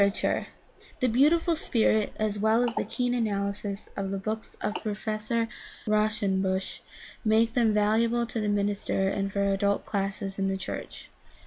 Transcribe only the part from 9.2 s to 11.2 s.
for adult classes in the church.